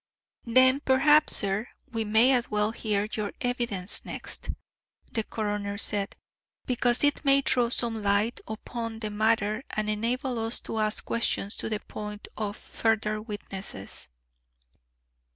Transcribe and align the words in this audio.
"Then 0.47 0.79
perhaps, 0.79 1.35
sir, 1.35 1.67
we 1.91 2.03
may 2.05 2.31
as 2.31 2.49
well 2.49 2.71
hear 2.71 3.07
your 3.11 3.31
evidence 3.39 4.03
next," 4.03 4.49
the 5.11 5.23
coroner 5.23 5.77
said, 5.77 6.15
"because 6.65 7.03
it 7.03 7.23
may 7.23 7.41
throw 7.41 7.69
some 7.69 8.01
light 8.01 8.41
upon 8.47 8.97
the 8.97 9.11
matter 9.11 9.61
and 9.69 9.91
enable 9.91 10.39
us 10.43 10.59
to 10.61 10.79
ask 10.79 11.05
questions 11.05 11.55
to 11.57 11.69
the 11.69 11.81
point 11.81 12.27
of 12.35 12.57
further 12.57 13.21
witnesses." 13.21 14.09